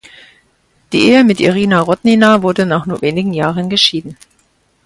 Die 0.93 1.01
Ehe 1.09 1.23
mit 1.23 1.39
Irina 1.39 1.79
Rodnina 1.81 2.41
wurde 2.41 2.65
nach 2.65 2.87
nur 2.87 3.03
wenigen 3.03 3.33
Jahren 3.33 3.69
geschieden. 3.69 4.17